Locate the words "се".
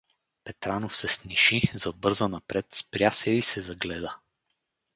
0.95-1.07, 3.11-3.31, 3.41-3.61